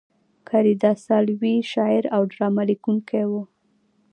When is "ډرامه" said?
2.33-2.63